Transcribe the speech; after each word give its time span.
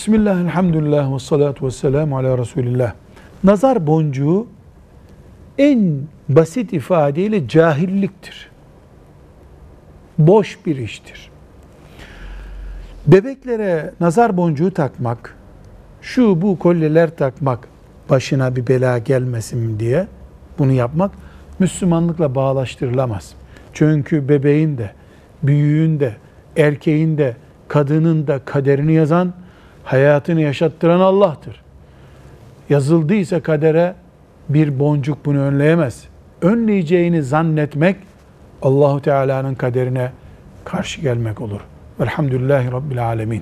Bismillah, 0.00 0.40
elhamdülillah 0.40 1.14
ve 1.14 1.18
salatu 1.18 1.66
ve 1.66 1.70
selamu 1.70 2.18
ala 2.18 2.38
Resulillah. 2.38 2.92
Nazar 3.44 3.86
boncuğu 3.86 4.46
en 5.58 6.00
basit 6.28 6.72
ifadeyle 6.72 7.48
cahilliktir. 7.48 8.50
Boş 10.18 10.58
bir 10.66 10.76
iştir. 10.76 11.30
Bebeklere 13.06 13.92
nazar 14.00 14.36
boncuğu 14.36 14.70
takmak, 14.70 15.36
şu 16.02 16.42
bu 16.42 16.58
kolyeler 16.58 17.16
takmak, 17.16 17.68
başına 18.10 18.56
bir 18.56 18.66
bela 18.66 18.98
gelmesin 18.98 19.80
diye 19.80 20.06
bunu 20.58 20.72
yapmak 20.72 21.10
Müslümanlıkla 21.58 22.34
bağlaştırılamaz. 22.34 23.34
Çünkü 23.72 24.28
bebeğin 24.28 24.78
de, 24.78 24.90
büyüğün 25.42 26.00
de, 26.00 26.16
erkeğin 26.56 27.18
de, 27.18 27.36
kadının 27.68 28.26
da 28.26 28.38
kaderini 28.38 28.92
yazan, 28.92 29.32
hayatını 29.90 30.40
yaşattıran 30.40 31.00
Allah'tır. 31.00 31.60
Yazıldıysa 32.68 33.40
kadere 33.40 33.94
bir 34.48 34.78
boncuk 34.78 35.26
bunu 35.26 35.38
önleyemez. 35.38 36.04
Önleyeceğini 36.42 37.22
zannetmek 37.22 37.96
Allahu 38.62 39.02
Teala'nın 39.02 39.54
kaderine 39.54 40.12
karşı 40.64 41.00
gelmek 41.00 41.40
olur. 41.40 41.60
Velhamdülillahi 42.00 42.72
Rabbil 42.72 43.06
Alemin. 43.06 43.38